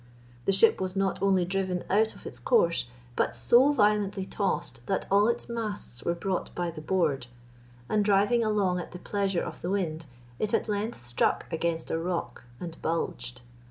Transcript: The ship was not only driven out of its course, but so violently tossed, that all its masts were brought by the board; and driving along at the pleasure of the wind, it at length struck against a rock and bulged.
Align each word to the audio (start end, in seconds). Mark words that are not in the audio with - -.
The 0.45 0.51
ship 0.51 0.81
was 0.81 0.95
not 0.95 1.21
only 1.21 1.45
driven 1.45 1.83
out 1.87 2.15
of 2.15 2.25
its 2.25 2.39
course, 2.39 2.87
but 3.15 3.35
so 3.35 3.71
violently 3.71 4.25
tossed, 4.25 4.83
that 4.87 5.05
all 5.11 5.27
its 5.27 5.47
masts 5.47 6.01
were 6.03 6.15
brought 6.15 6.55
by 6.55 6.71
the 6.71 6.81
board; 6.81 7.27
and 7.87 8.03
driving 8.03 8.43
along 8.43 8.79
at 8.79 8.93
the 8.93 8.97
pleasure 8.97 9.43
of 9.43 9.61
the 9.61 9.69
wind, 9.69 10.07
it 10.39 10.55
at 10.55 10.67
length 10.67 11.05
struck 11.05 11.45
against 11.53 11.91
a 11.91 11.99
rock 11.99 12.45
and 12.59 12.81
bulged. 12.81 13.43